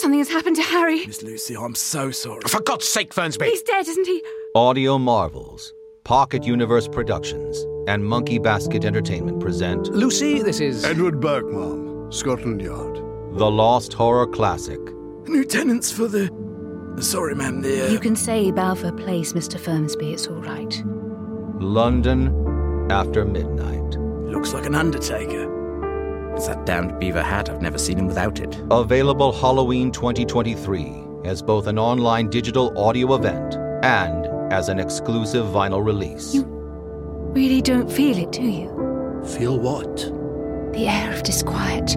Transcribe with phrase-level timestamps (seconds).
[0.00, 1.06] Something has happened to Harry.
[1.06, 2.40] Miss Lucy, I'm so sorry.
[2.46, 3.44] For God's sake, Fernsby!
[3.44, 4.22] He's dead, isn't he?
[4.54, 10.86] Audio Marvels, Pocket Universe Productions, and Monkey Basket Entertainment present Lucy, this is.
[10.86, 12.96] Edward Birkmam, Scotland Yard.
[13.36, 14.80] the Lost Horror Classic.
[15.28, 16.30] New tenants for the.
[17.02, 17.88] Sorry, ma'am, the.
[17.88, 17.90] Uh...
[17.90, 19.60] You can say Balfour Place, Mr.
[19.60, 20.14] Fernsby.
[20.14, 20.82] It's all right.
[21.60, 23.98] London after midnight.
[24.32, 25.49] Looks like an undertaker.
[26.40, 27.50] It's that damned beaver hat.
[27.50, 28.58] I've never seen him without it.
[28.70, 35.84] Available Halloween 2023 as both an online digital audio event and as an exclusive vinyl
[35.84, 36.32] release.
[36.32, 36.44] You
[37.34, 38.68] really don't feel it, do you?
[39.36, 39.94] Feel what?
[40.72, 41.94] The air of disquiet.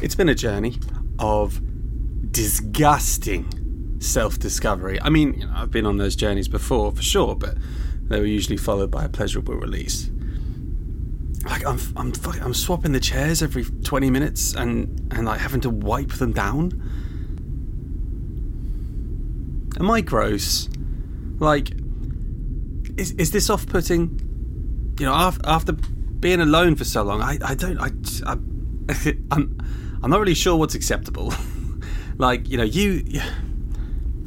[0.00, 0.78] It's been a journey
[1.18, 1.60] of
[2.32, 4.98] disgusting self discovery.
[5.02, 7.58] I mean, you know, I've been on those journeys before, for sure, but
[8.04, 10.10] they were usually followed by a pleasurable release.
[11.44, 15.60] Like, I'm, I'm, fuck- I'm swapping the chairs every 20 minutes and, and like having
[15.60, 16.70] to wipe them down.
[19.78, 20.66] Am I gross?
[21.38, 21.72] Like,
[22.96, 24.29] is is this off putting?
[25.00, 27.88] You know, after, after being alone for so long, I, I don't I,
[28.26, 28.32] I
[29.30, 29.58] I'm
[30.02, 31.32] I'm not really sure what's acceptable.
[32.18, 33.02] like you know you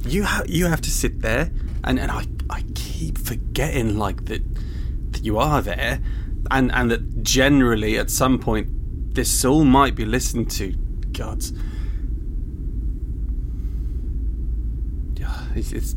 [0.03, 1.51] you have you have to sit there
[1.83, 4.41] and and I I keep forgetting like that
[5.11, 6.01] that you are there
[6.49, 10.71] and and that generally at some point this all might be listened to.
[11.11, 11.43] God.
[15.19, 15.95] Yeah, it's, it's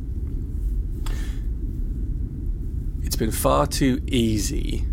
[3.16, 4.86] it's been far too easy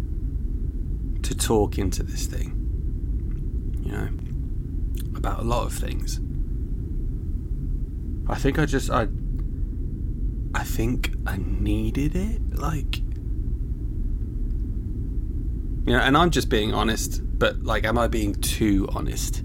[1.24, 2.56] to talk into this thing.
[3.84, 4.08] You know,
[5.18, 6.22] about a lot of things.
[8.30, 9.10] I think I just I
[10.56, 13.04] I think I needed it like you
[15.88, 19.44] know, and I'm just being honest, but like am I being too honest?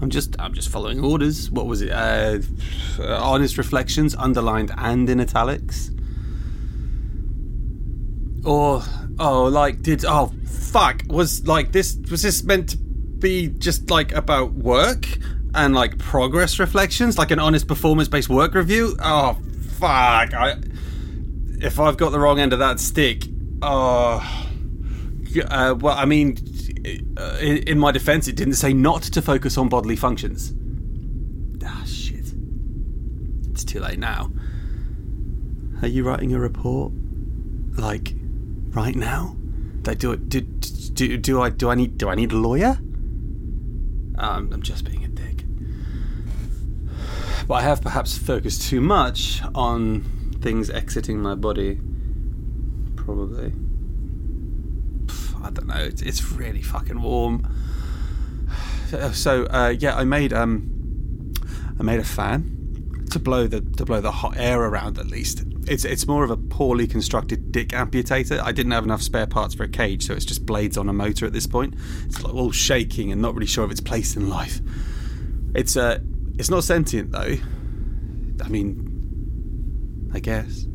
[0.00, 1.50] I'm just I'm just following orders.
[1.50, 1.90] What was it?
[1.90, 2.38] Uh,
[2.98, 5.90] honest reflections underlined and in italics.
[8.44, 8.82] Or
[9.18, 14.12] oh, like did oh fuck was like this was this meant to be just like
[14.12, 15.06] about work
[15.54, 18.96] and like progress reflections, like an honest performance based work review?
[19.00, 19.36] Oh
[19.72, 20.32] fuck!
[20.34, 20.56] I
[21.60, 23.24] if I've got the wrong end of that stick,
[23.62, 24.46] oh.
[25.48, 26.38] Uh, well, I mean,
[27.16, 30.52] uh, in my defense, it didn't say not to focus on bodily functions.
[31.64, 32.32] Ah, shit.
[33.50, 34.32] It's too late now.
[35.82, 36.92] Are you writing a report?
[37.76, 38.14] Like,
[38.70, 39.36] right now?
[39.82, 40.28] Do it?
[40.28, 42.78] Do, do, do I do I need do I need a lawyer?
[44.18, 45.44] Um, I'm just being a dick.
[47.48, 50.02] But I have perhaps focused too much on
[50.40, 51.80] things exiting my body.
[52.96, 53.52] Probably.
[55.42, 55.82] I don't know.
[55.82, 57.46] It's, it's really fucking warm.
[59.12, 61.32] So uh, yeah, I made um,
[61.78, 65.44] I made a fan to blow the to blow the hot air around at least.
[65.66, 68.40] It's it's more of a poorly constructed dick amputator.
[68.40, 70.92] I didn't have enough spare parts for a cage, so it's just blades on a
[70.92, 71.74] motor at this point.
[72.04, 74.60] It's like all shaking and not really sure of its place in life.
[75.54, 76.00] It's uh,
[76.38, 77.36] it's not sentient though.
[78.42, 80.66] I mean, I guess.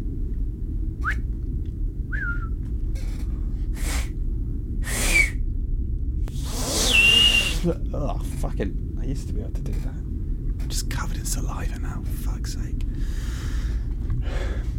[7.95, 8.99] Oh, fucking.
[9.01, 9.87] I used to be able to do that.
[9.89, 12.83] I'm just covered in saliva now, for fuck's sake.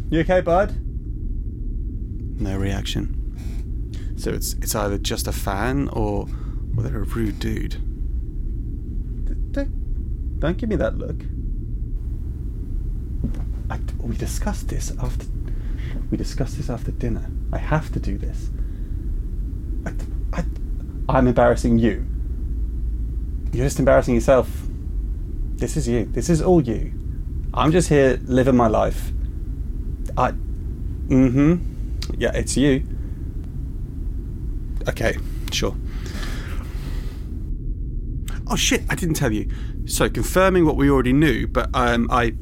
[0.09, 0.73] You okay, bud?
[2.39, 4.15] No reaction.
[4.15, 6.27] So it's it's either just a fan or
[6.75, 7.73] or they're a rude dude.
[9.51, 11.21] Don't, don't give me that look.
[13.69, 15.25] I, we discussed this after
[16.09, 17.29] we discussed this after dinner.
[17.51, 18.49] I have to do this.
[19.85, 19.91] I,
[20.39, 20.45] I,
[21.09, 22.05] I'm embarrassing you.
[23.51, 24.49] You're just embarrassing yourself.
[25.55, 26.05] This is you.
[26.05, 26.93] This is all you.
[27.53, 29.11] I'm just here living my life.
[31.09, 31.13] I.
[31.13, 32.13] Mm hmm.
[32.17, 32.83] Yeah, it's you.
[34.87, 35.17] Okay,
[35.51, 35.75] sure.
[38.49, 39.51] Oh shit, I didn't tell you.
[39.85, 42.33] So, confirming what we already knew, but um, I.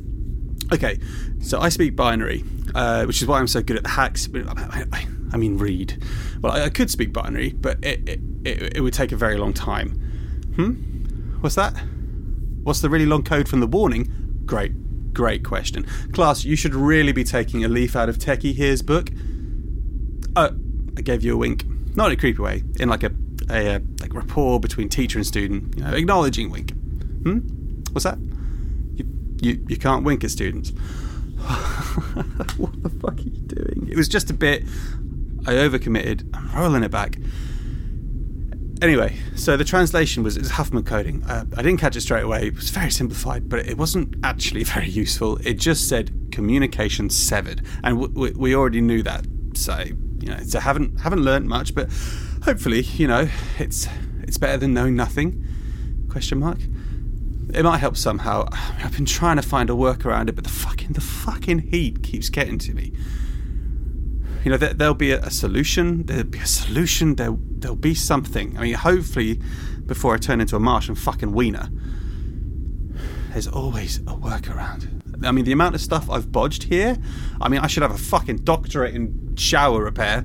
[0.73, 0.99] Okay,
[1.41, 4.27] so I speak binary, uh, which is why I'm so good at the hacks.
[4.33, 6.03] I, I, I mean, read.
[6.41, 9.37] Well, I, I could speak binary, but it, it, it, it would take a very
[9.37, 9.91] long time.
[10.55, 10.71] Hmm?
[11.41, 11.75] What's that?
[12.63, 14.41] What's the really long code from the warning?
[14.45, 14.71] Great,
[15.15, 15.87] great question.
[16.13, 19.09] Class, you should really be taking a leaf out of Techie Here's book.
[20.35, 20.55] Oh,
[20.97, 21.65] I gave you a wink.
[21.95, 23.11] Not in a creepy way, in like a,
[23.49, 26.71] a, uh like rapport between teacher and student, you know, acknowledging wink.
[27.23, 27.39] Hmm?
[27.93, 28.19] What's that?
[28.19, 29.05] You,
[29.41, 30.69] you, you can't wink at students.
[32.57, 33.87] what the fuck are you doing?
[33.89, 34.63] It was just a bit.
[35.47, 36.29] I overcommitted.
[36.33, 37.17] I'm rolling it back.
[38.81, 41.23] Anyway, so the translation was, was Huffman coding.
[41.23, 42.47] Uh, I didn't catch it straight away.
[42.47, 45.37] It was very simplified, but it wasn't actually very useful.
[45.37, 49.25] It just said communication severed, and w- w- we already knew that.
[49.53, 49.77] So
[50.19, 51.89] you know, so haven't haven't learned much, but
[52.43, 53.29] hopefully, you know,
[53.59, 53.87] it's
[54.23, 55.45] it's better than knowing nothing.
[56.09, 56.59] Question mark.
[57.53, 58.47] It might help somehow.
[58.51, 62.29] I've been trying to find a workaround it, but the fucking the fucking heat keeps
[62.29, 62.91] getting to me.
[64.45, 66.05] You know, there, there'll be a, a solution.
[66.05, 67.15] There'll be a solution.
[67.15, 68.55] There, there'll be something.
[68.57, 69.41] I mean, hopefully,
[69.87, 71.67] before I turn into a Martian fucking wiener,
[73.31, 75.01] there's always a workaround.
[75.25, 76.95] I mean, the amount of stuff I've bodged here.
[77.41, 80.23] I mean, I should have a fucking doctorate in shower repair.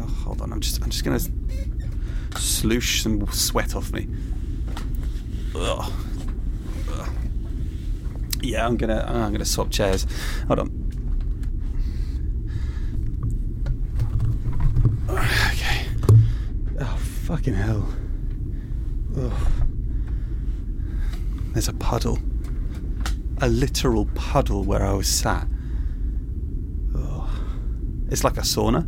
[0.00, 1.20] Oh, hold on, I'm just, I'm just gonna
[2.38, 4.08] sloosh some sweat off me.
[5.54, 5.92] Ugh.
[6.90, 7.08] Ugh.
[8.40, 10.06] Yeah, I'm gonna, I'm gonna swap chairs.
[10.48, 10.82] Hold on.
[15.12, 15.86] Okay.
[16.80, 16.98] Oh,
[17.42, 17.88] fucking hell.
[19.18, 19.32] Ugh.
[21.52, 22.20] There's a puddle.
[23.40, 25.48] A literal puddle where I was sat.
[26.96, 27.28] Ugh.
[28.10, 28.86] It's like a sauna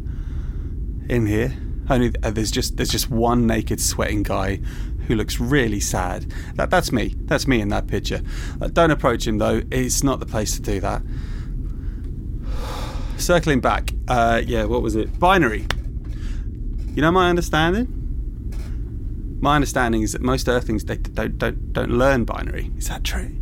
[1.10, 1.52] in here.
[1.90, 4.60] Only uh, there's just there's just one naked sweating guy
[5.08, 6.30] who looks really sad.
[6.54, 7.16] That that's me.
[7.24, 8.22] That's me in that picture.
[8.60, 9.62] Uh, don't approach him though.
[9.72, 11.02] It's not the place to do that.
[13.16, 15.18] Circling back, uh, yeah, what was it?
[15.18, 15.66] Binary.
[16.94, 18.03] You know my understanding.
[19.40, 22.70] My understanding is that most Earthlings they don't don't don't learn binary.
[22.78, 23.36] Is that true?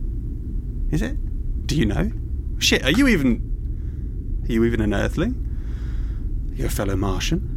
[0.90, 1.66] Is it?
[1.66, 2.10] Do you know?
[2.58, 5.36] Shit, are you even are you even an Earthling?
[6.54, 7.48] You're a fellow Martian.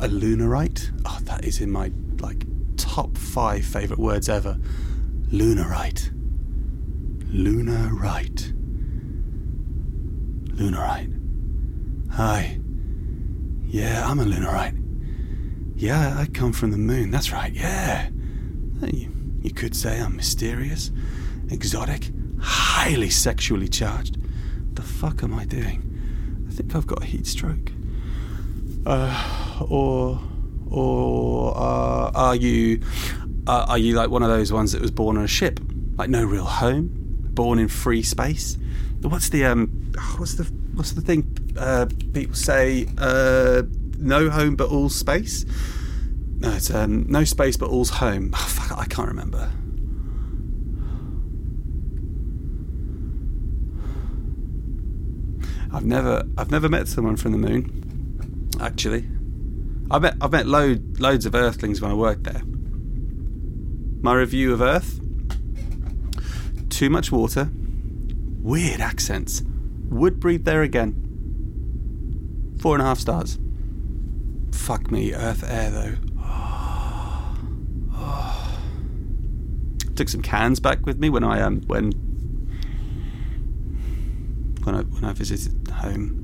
[0.00, 0.90] A lunarite?
[1.06, 1.90] Oh, that is in my
[2.20, 2.44] like
[2.76, 4.58] top five favourite words ever.
[5.32, 6.10] Lunarite.
[7.32, 8.52] Lunarite.
[10.56, 11.20] Lunarite.
[12.12, 12.60] Hi.
[13.64, 14.83] Yeah, I'm a lunarite.
[15.76, 17.10] Yeah, I come from the moon.
[17.10, 17.52] That's right.
[17.52, 18.08] Yeah.
[18.82, 19.10] You,
[19.42, 20.90] you could say I'm mysterious,
[21.50, 24.18] exotic, highly sexually charged.
[24.76, 26.46] The fuck am I doing?
[26.48, 27.72] I think I've got a heat stroke.
[28.86, 30.20] Uh, or,
[30.70, 32.82] or uh, are you,
[33.46, 35.60] uh, are you like one of those ones that was born on a ship,
[35.96, 36.90] like no real home,
[37.34, 38.58] born in free space?
[39.00, 42.86] What's the um, what's the what's the thing uh, people say?
[43.98, 45.44] No home but all space.
[46.38, 48.30] No, it's um, no space but all's home.
[48.34, 49.50] Oh, fuck, I can't remember.
[55.72, 58.50] I've never, I've never met someone from the moon.
[58.60, 59.08] Actually,
[59.90, 62.42] I met, I've met load, loads of Earthlings when I worked there.
[64.02, 65.00] My review of Earth:
[66.68, 67.50] too much water,
[68.40, 69.42] weird accents,
[69.88, 71.00] would breathe there again.
[72.60, 73.38] Four and a half stars.
[74.64, 75.94] Fuck me, Earth air though.
[79.94, 81.92] Took some cans back with me when I um when
[84.62, 86.22] when I when I visited home.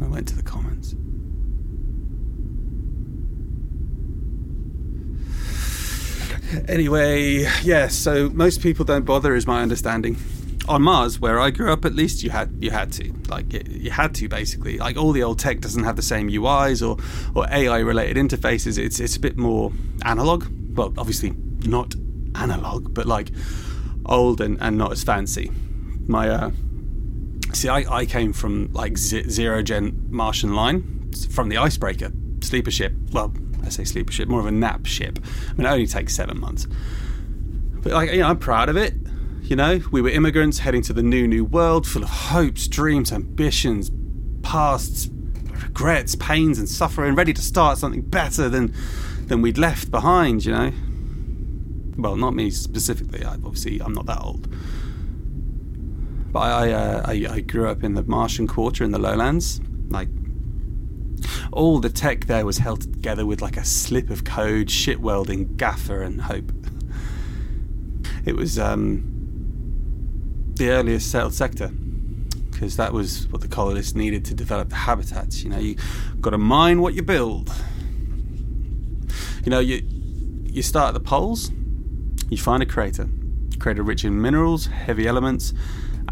[0.00, 0.94] I went to the Commons.
[6.68, 7.88] Anyway, yeah.
[7.88, 10.16] So most people don't bother, is my understanding.
[10.68, 13.90] On Mars, where I grew up, at least you had you had to like you
[13.90, 16.96] had to basically like all the old tech doesn't have the same UIs or
[17.34, 18.78] or AI related interfaces.
[18.78, 19.72] It's it's a bit more
[20.04, 20.46] analog.
[20.76, 21.94] Well, obviously not
[22.34, 23.30] analog, but like
[24.06, 25.50] old and, and not as fancy.
[26.06, 26.50] My uh,
[27.52, 32.12] see, I, I came from like z- zero gen Martian line from the icebreaker
[32.42, 32.92] sleeper ship.
[33.12, 33.32] Well,
[33.64, 35.18] I say sleeper ship, more of a nap ship.
[35.48, 36.66] I mean, it only takes seven months.
[37.82, 38.94] But like, you know, I'm proud of it.
[39.50, 43.10] You know, we were immigrants heading to the new, new world full of hopes, dreams,
[43.10, 43.90] ambitions,
[44.42, 45.10] pasts,
[45.64, 48.72] regrets, pains, and suffering, ready to start something better than
[49.26, 50.44] than we'd left behind.
[50.44, 50.72] You know,
[51.96, 53.24] well, not me specifically.
[53.24, 54.46] I, obviously, I'm not that old.
[56.30, 59.60] But I, uh, I, I grew up in the Martian Quarter in the lowlands.
[59.88, 60.10] Like,
[61.50, 65.56] all the tech there was held together with like a slip of code, shit welding,
[65.56, 66.52] gaffer, and hope.
[68.24, 69.19] It was um,
[70.60, 71.68] the earliest settled sector
[72.50, 75.42] because that was what the colonists needed to develop the habitats.
[75.42, 75.76] You know, you
[76.20, 77.50] got to mine what you build.
[79.42, 79.82] You know, you
[80.44, 81.50] you start at the poles,
[82.28, 83.08] you find a crater,
[83.58, 85.54] crater rich in minerals, heavy elements,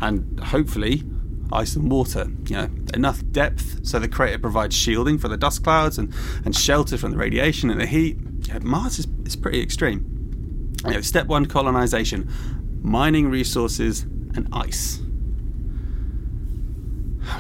[0.01, 1.05] and hopefully
[1.53, 2.29] ice and water.
[2.47, 6.15] You know, enough depth so the crater provides shielding for the dust clouds and,
[6.47, 8.17] and shelter from the radiation and the heat.
[8.45, 10.73] Yeah, Mars is, is pretty extreme.
[10.87, 12.33] You know, step one colonization
[12.81, 15.01] mining resources and ice.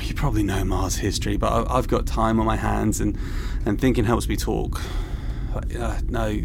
[0.02, 3.18] You probably know Mars history, but I've got time on my hands and,
[3.64, 4.80] and thinking helps me talk.
[5.54, 6.42] Uh, no,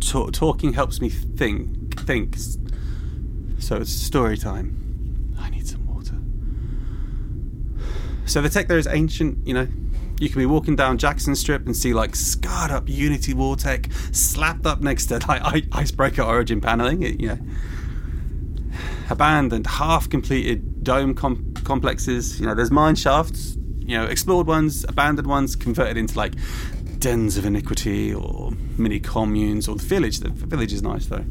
[0.00, 2.00] Ta- talking helps me think.
[2.00, 2.36] Think.
[3.58, 5.36] So it's story time.
[5.38, 6.16] I need some water.
[8.26, 9.68] So the tech there is ancient, you know.
[10.18, 13.88] You can be walking down Jackson Strip and see like scarred up Unity War tech
[14.12, 17.02] slapped up next to like Icebreaker Origin paneling.
[17.02, 17.38] You know,
[19.10, 22.40] abandoned, half completed dome com- complexes.
[22.40, 23.56] You know, there's mine shafts.
[23.78, 26.34] You know, explored ones, abandoned ones, converted into like
[27.00, 30.20] dens of iniquity or mini communes or the village.
[30.20, 31.24] The village is nice though,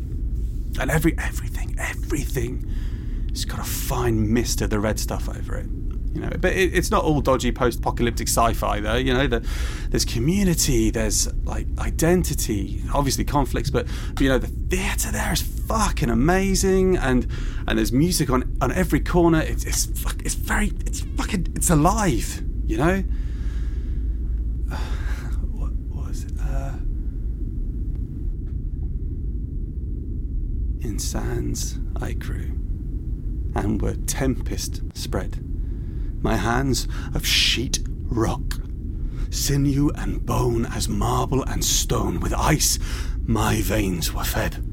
[0.81, 2.69] and every everything, everything,
[3.29, 5.67] it's got a fine mist of the red stuff over it.
[6.13, 8.95] You know, but it, it's not all dodgy post-apocalyptic sci-fi though.
[8.95, 9.47] You know, the,
[9.89, 15.58] there's community, there's like identity, obviously conflicts, but, but you know the theatre there is
[15.69, 17.27] fucking amazing, and
[17.67, 19.39] and there's music on on every corner.
[19.39, 19.87] It's it's
[20.25, 22.43] it's very it's fucking it's alive.
[22.65, 22.97] You know.
[25.51, 26.33] what was it?
[26.41, 26.73] Uh,
[30.81, 32.51] in sands I grew,
[33.55, 35.45] and were tempest spread.
[36.23, 38.55] My hands of sheet rock,
[39.29, 42.79] sinew and bone as marble and stone, with ice
[43.23, 44.68] my veins were fed.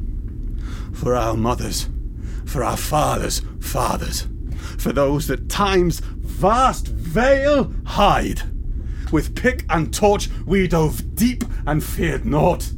[0.96, 1.88] For our mothers,
[2.46, 4.26] for our fathers' fathers,
[4.78, 8.42] for those that time's vast veil hide.
[9.12, 12.72] With pick and torch we dove deep and feared naught.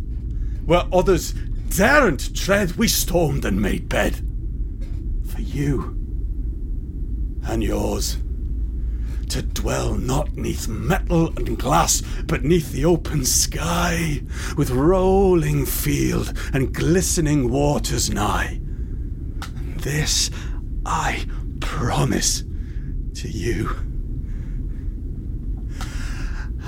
[0.66, 1.32] Where others
[1.76, 4.16] daren't tread, we stormed and made bed.
[5.26, 5.96] For you
[7.46, 8.18] and yours.
[9.28, 14.23] To dwell not neath metal and glass, but neath the open sky,
[14.56, 18.58] with rolling field and glistening waters nigh.
[19.76, 20.30] This
[20.87, 21.26] I
[21.61, 22.42] promise
[23.16, 23.76] to you.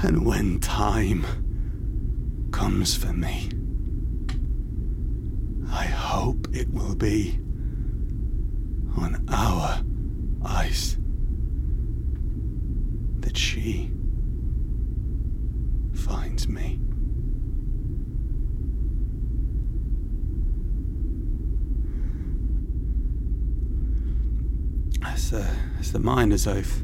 [0.02, 1.24] And when time
[2.52, 3.48] comes for me,
[5.72, 7.40] I hope it will be
[8.98, 9.82] on our
[10.44, 10.99] ice
[13.40, 13.90] she
[15.94, 16.78] finds me.
[25.00, 26.82] That's the, that's the miner's oath.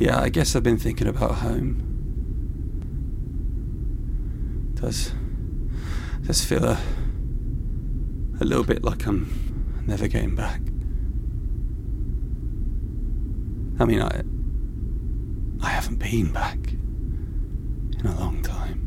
[0.00, 1.82] Yeah, I guess I've been thinking about home.
[4.74, 5.12] Does
[6.26, 6.78] does feel a
[8.40, 10.60] a little bit like I'm never getting back.
[13.78, 14.22] I mean, I
[15.62, 16.58] I haven't been back
[17.98, 18.82] in a long time.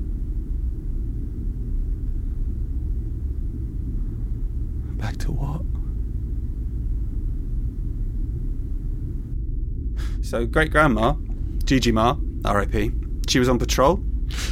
[4.98, 5.62] Back to what?
[10.25, 11.13] So, great grandma,
[11.63, 12.93] Gigi Ma, RIP,
[13.27, 14.03] she was on patrol.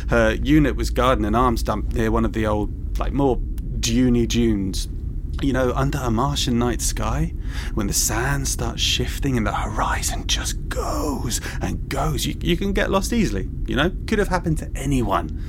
[0.10, 3.38] her unit was guarding an arms dump near one of the old, like more
[3.80, 4.88] duney dunes.
[5.42, 7.34] You know, under a Martian night sky,
[7.76, 12.74] when the sand starts shifting and the horizon just goes and goes, you, you can
[12.74, 13.48] get lost easily.
[13.68, 15.44] You know, could have happened to anyone.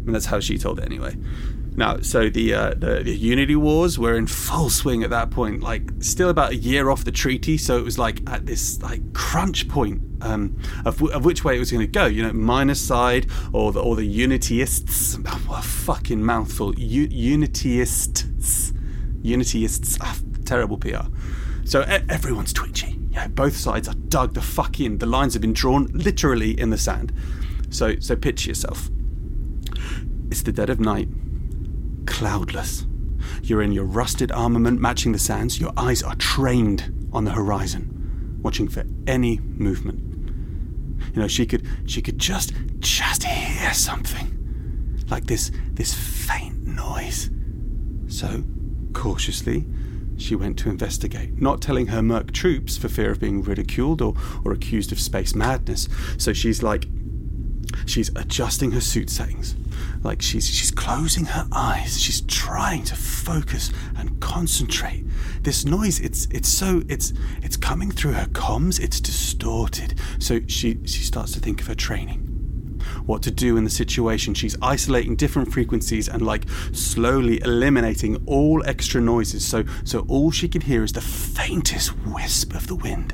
[0.00, 1.16] I mean, that's how she told it anyway.
[1.76, 5.62] Now, so the, uh, the the Unity Wars were in full swing at that point,
[5.62, 7.58] like still about a year off the treaty.
[7.58, 11.56] So it was like at this like crunch point um, of, w- of which way
[11.56, 12.06] it was going to go.
[12.06, 15.22] You know, minus side or the or the Unityists.
[15.28, 16.74] Oh, what a fucking mouthful.
[16.78, 18.74] U- Unityists,
[19.26, 19.98] Unityists.
[20.00, 21.06] Ah, terrible PR.
[21.64, 22.98] So e- everyone's twitchy.
[23.10, 24.98] Yeah, both sides are dug the fuck in.
[24.98, 27.12] The lines have been drawn literally in the sand.
[27.70, 28.88] So so picture yourself.
[30.30, 31.08] It's the dead of night
[32.06, 32.86] cloudless.
[33.42, 35.60] You're in your rusted armament matching the sands.
[35.60, 40.00] Your eyes are trained on the horizon, watching for any movement.
[41.14, 44.32] You know, she could she could just just hear something.
[45.10, 47.30] Like this this faint noise.
[48.08, 48.44] So,
[48.96, 49.66] cautiously,
[50.16, 54.14] she went to investigate, not telling her merc troops for fear of being ridiculed or,
[54.42, 55.86] or accused of space madness.
[56.16, 56.86] So she's like
[57.84, 59.54] she's adjusting her suit settings.
[60.02, 62.00] Like she's she's closing her eyes.
[62.00, 65.04] She's trying to focus and concentrate.
[65.42, 67.12] This noise it's it's so it's
[67.42, 68.80] it's coming through her comms.
[68.80, 70.00] It's distorted.
[70.18, 72.25] So she she starts to think of her training
[73.06, 74.34] what to do in the situation.
[74.34, 79.46] She's isolating different frequencies and like slowly eliminating all extra noises.
[79.46, 83.12] So so all she can hear is the faintest wisp of the wind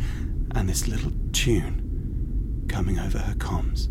[0.55, 3.89] and this little tune coming over her comms.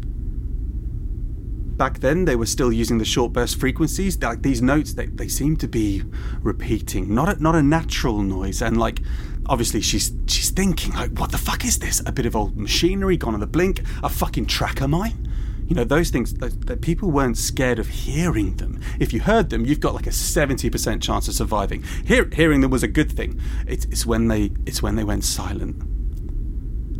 [1.77, 4.22] Back then they were still using the short burst frequencies.
[4.22, 6.03] Like these notes they, they seem to be
[6.41, 7.13] repeating.
[7.13, 8.62] Not a, not a natural noise.
[8.62, 9.01] And like
[9.48, 12.01] obviously she's she's thinking like what the fuck is this?
[12.05, 13.81] A bit of old machinery gone on the blink?
[14.03, 15.31] A fucking tracker mine
[15.72, 19.66] you know those things that, people weren't scared of hearing them if you heard them
[19.66, 23.40] you've got like a 70% chance of surviving Hear, hearing them was a good thing
[23.66, 25.78] it's, it's when they it's when they went silent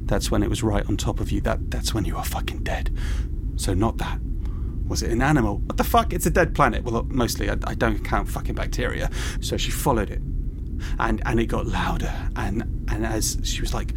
[0.08, 2.64] that's when it was right on top of you that that's when you were fucking
[2.64, 2.96] dead
[3.58, 4.20] so not that
[4.88, 5.60] was it an animal?
[5.60, 6.12] What the fuck?
[6.12, 6.84] It's a dead planet.
[6.84, 9.10] Well, mostly I, I don't count fucking bacteria.
[9.40, 10.22] So she followed it,
[11.00, 12.14] and and it got louder.
[12.36, 13.94] And and as she was like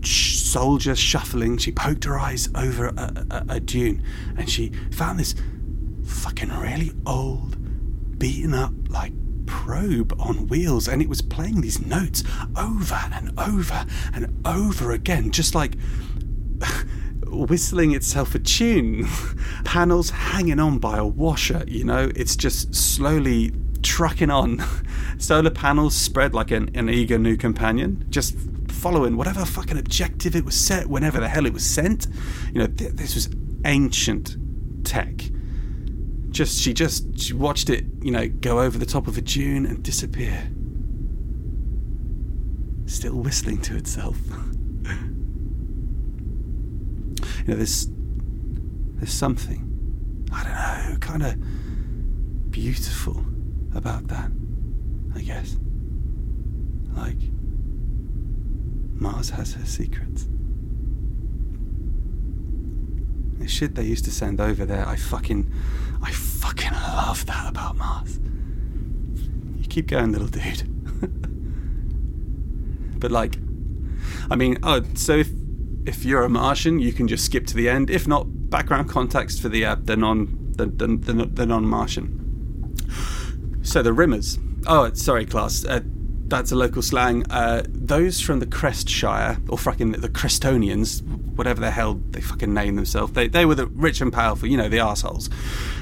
[0.00, 4.02] sh- soldier shuffling, she poked her eyes over a, a, a dune,
[4.36, 5.34] and she found this
[6.04, 7.56] fucking really old,
[8.18, 9.14] beaten up like
[9.46, 12.22] probe on wheels, and it was playing these notes
[12.54, 15.74] over and over and over again, just like
[17.26, 19.08] whistling itself a tune.
[19.64, 24.62] Panels hanging on by a washer, you know, it's just slowly trucking on.
[25.18, 28.36] Solar panels spread like an, an eager new companion, just
[28.82, 32.08] following whatever fucking objective it was set whenever the hell it was sent.
[32.52, 33.30] You know, th- this was
[33.64, 34.36] ancient
[34.84, 35.22] tech.
[36.30, 39.66] Just she just she watched it, you know, go over the top of a dune
[39.66, 40.50] and disappear.
[42.86, 44.18] Still whistling to itself.
[44.26, 44.34] you
[47.46, 47.86] know, there's
[48.96, 53.24] there's something I don't know, kind of beautiful
[53.76, 54.32] about that.
[55.14, 55.56] I guess.
[56.96, 57.31] Like
[59.02, 60.28] Mars has her secrets.
[63.38, 65.50] The shit they used to send over there, I fucking,
[66.00, 68.20] I fucking love that about Mars.
[69.58, 70.62] You keep going, little dude.
[73.00, 73.38] but like,
[74.30, 75.28] I mean, oh, so if
[75.84, 77.90] if you're a Martian, you can just skip to the end.
[77.90, 82.76] If not, background context for the uh, the non the, the, the, the non-Martian.
[83.62, 84.38] So the Rimmers.
[84.66, 85.64] Oh, sorry, class.
[85.64, 85.80] Uh,
[86.32, 87.30] that's a local slang.
[87.30, 91.02] Uh, those from the Crest Shire, or fucking the Crestonians,
[91.36, 94.56] whatever the hell they fucking name themselves, they, they were the rich and powerful, you
[94.56, 95.28] know, the assholes.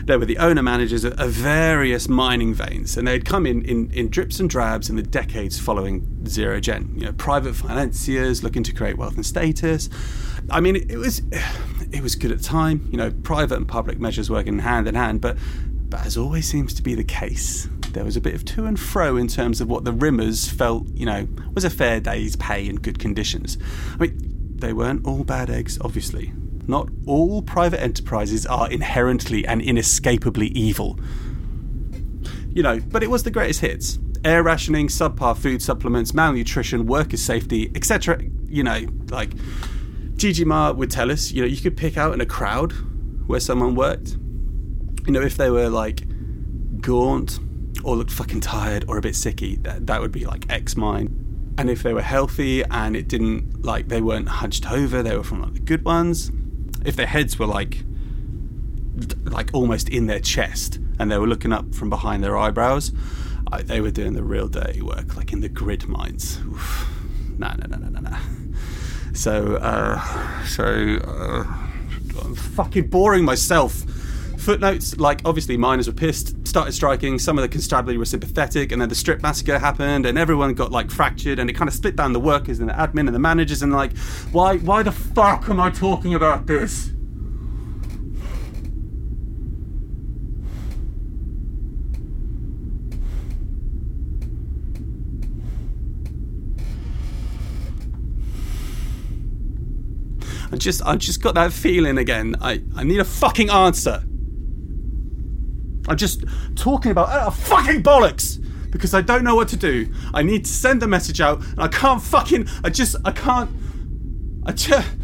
[0.04, 3.90] They were the owner managers of, of various mining veins, and they'd come in, in
[3.92, 6.94] in drips and drabs in the decades following Zero Gen.
[6.96, 9.88] You know, private financiers looking to create wealth and status.
[10.50, 11.22] I mean, it, it was
[11.92, 12.88] it was good at the time.
[12.90, 15.36] You know, private and public measures working hand in hand, but
[15.88, 18.78] but as always seems to be the case, there was a bit of to and
[18.78, 22.68] fro in terms of what the Rimmers felt, you know, was a fair day's pay
[22.68, 23.58] and good conditions.
[23.94, 26.32] I mean, they weren't all bad eggs, obviously.
[26.66, 30.98] Not all private enterprises are inherently and inescapably evil.
[32.50, 33.98] You know, but it was the greatest hits.
[34.24, 38.22] Air rationing, subpar food supplements, malnutrition, workers' safety, etc.
[38.46, 39.30] You know, like
[40.16, 42.72] Gigi Ma would tell us, you know, you could pick out in a crowd
[43.26, 44.16] where someone worked.
[45.06, 46.02] You know, if they were like
[46.80, 47.38] gaunt
[47.84, 51.54] or looked fucking tired or a bit sicky, that, that would be like X mine.
[51.58, 55.24] And if they were healthy and it didn't like they weren't hunched over, they were
[55.24, 56.30] from like the good ones.
[56.84, 57.84] If their heads were like
[59.24, 62.92] like almost in their chest, and they were looking up from behind their eyebrows.
[63.50, 66.38] I, they were doing the real dirty work, like in the grid mines.
[66.46, 66.88] Oof.
[67.38, 68.18] Nah, nah, nah, nah, nah, nah.
[69.14, 71.44] So, uh, so uh,
[72.22, 73.82] I'm fucking boring myself.
[74.40, 78.80] Footnotes, like obviously miners were pissed, started striking, some of the constabulary were sympathetic, and
[78.80, 81.94] then the strip massacre happened, and everyone got like fractured, and it kind of split
[81.94, 83.96] down the workers and the admin and the managers, and like,
[84.32, 86.90] why, why the fuck am I talking about this?
[100.50, 102.34] I just, I just got that feeling again.
[102.40, 104.02] I, I need a fucking answer.
[105.90, 106.24] I'm just
[106.54, 108.38] talking about uh, fucking bollocks
[108.70, 109.92] because I don't know what to do.
[110.14, 112.46] I need to send a message out, and I can't fucking.
[112.62, 112.94] I just.
[113.04, 113.50] I can't.
[114.46, 114.88] I just.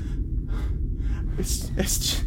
[1.38, 1.70] It's.
[1.76, 1.98] It's.
[1.98, 2.26] Just,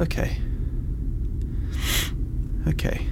[0.00, 0.36] Okay.
[2.66, 3.06] Okay.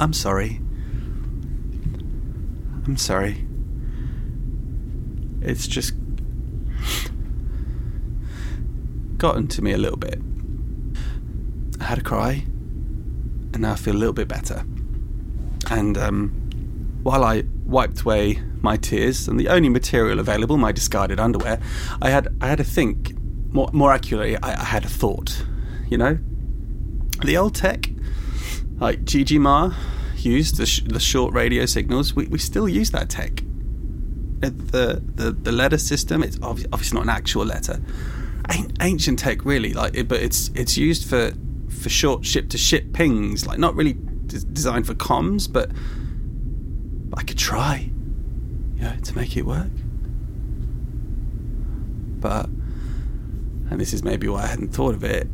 [0.00, 0.56] I'm sorry.
[2.86, 3.46] I'm sorry.
[5.42, 5.92] It's just
[9.18, 10.18] gotten to me a little bit.
[11.80, 12.44] I had a cry,
[13.52, 14.64] and now I feel a little bit better.
[15.70, 16.30] And um,
[17.02, 21.60] while I wiped away my tears and the only material available, my discarded underwear,
[22.00, 23.12] I had I had a think
[23.52, 25.44] more, more accurately, I, I, had a thought.
[25.90, 26.18] You know,
[27.22, 27.90] the old tech,
[28.80, 29.72] like Gigi Ma
[30.16, 32.14] used the, sh- the short radio signals.
[32.14, 33.42] We, we still use that tech.
[34.42, 36.22] Uh, the, the the letter system.
[36.22, 37.80] It's obviously not an actual letter.
[38.80, 39.74] Ancient tech, really.
[39.74, 41.32] Like, it, but it's it's used for
[41.68, 43.46] for short ship to ship pings.
[43.46, 45.70] Like, not really d- designed for comms, but,
[47.10, 47.90] but I could try.
[48.76, 49.70] You know, to make it work.
[52.18, 55.28] But and this is maybe why I hadn't thought of it,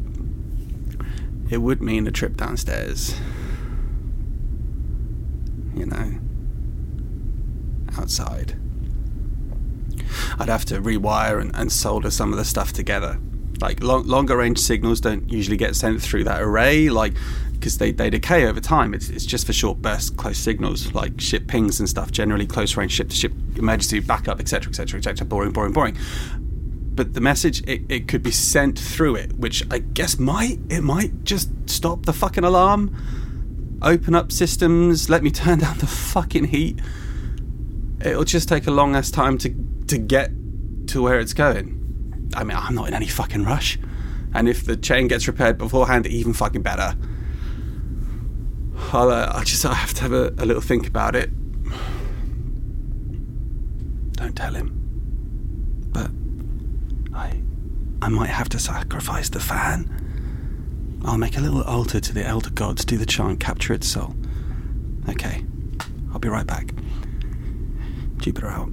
[1.51, 3.15] it would mean a trip downstairs.
[5.75, 6.19] You know,
[7.99, 8.57] outside.
[10.39, 13.19] I'd have to rewire and, and solder some of the stuff together.
[13.61, 17.15] Like long, longer range signals don't usually get sent through that array, like
[17.53, 18.93] because they, they decay over time.
[18.93, 22.11] It's, it's just for short burst close signals, like ship pings and stuff.
[22.11, 25.27] Generally, close range ship to ship emergency backup, etc., etc., etc.
[25.27, 25.97] Boring, boring, boring
[26.97, 30.83] but the message it, it could be sent through it, which I guess might it
[30.83, 36.47] might just stop the fucking alarm, open up systems, let me turn down the fucking
[36.47, 36.81] heat.
[38.05, 39.55] It'll just take a long ass time to
[39.89, 40.31] to get
[40.89, 42.31] to where it's going.
[42.35, 43.79] I mean, I'm not in any fucking rush,
[44.35, 46.97] and if the chain gets repaired beforehand, even fucking better.
[48.93, 51.31] I'll, uh, I just I have to have a, a little think about it.
[54.13, 54.76] Don't tell him.
[58.03, 61.01] I might have to sacrifice the fan.
[61.05, 64.15] I'll make a little altar to the elder gods, do the chant, capture its soul.
[65.09, 65.45] Okay,
[66.13, 66.73] I'll be right back.
[68.19, 68.71] Jupiter out.